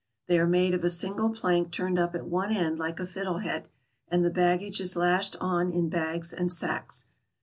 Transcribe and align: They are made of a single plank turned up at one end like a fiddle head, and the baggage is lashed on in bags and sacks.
They 0.25 0.39
are 0.39 0.47
made 0.47 0.73
of 0.73 0.83
a 0.83 0.89
single 0.89 1.29
plank 1.29 1.69
turned 1.71 1.99
up 1.99 2.15
at 2.15 2.25
one 2.25 2.51
end 2.51 2.79
like 2.79 2.99
a 2.99 3.05
fiddle 3.05 3.37
head, 3.37 3.67
and 4.07 4.25
the 4.25 4.31
baggage 4.31 4.81
is 4.81 4.95
lashed 4.95 5.35
on 5.39 5.71
in 5.71 5.89
bags 5.89 6.33
and 6.33 6.51
sacks. 6.51 7.05